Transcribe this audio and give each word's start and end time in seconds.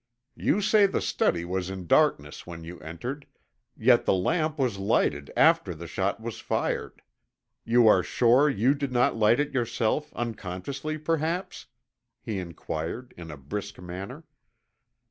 You 0.35 0.61
say 0.61 0.87
the 0.87 0.99
study 0.99 1.45
was 1.45 1.69
in 1.69 1.85
darkness 1.85 2.47
when 2.47 2.63
you 2.63 2.79
entered, 2.79 3.27
yet 3.77 4.03
the 4.05 4.15
lamp 4.15 4.57
was 4.57 4.79
lighted 4.79 5.31
after 5.37 5.75
the 5.75 5.85
shot 5.85 6.19
was 6.19 6.39
fired. 6.39 7.03
You 7.65 7.87
are 7.87 8.01
sure 8.01 8.49
you 8.49 8.73
did 8.73 8.91
not 8.91 9.15
light 9.15 9.39
it 9.39 9.53
yourself, 9.53 10.11
unconsciously, 10.15 10.97
perhaps?" 10.97 11.67
he 12.19 12.39
inquired 12.39 13.13
in 13.15 13.29
a 13.29 13.37
brisk 13.37 13.79
manner. 13.79 14.23